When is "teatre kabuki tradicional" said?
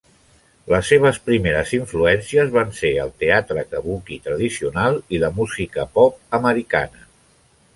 3.25-4.99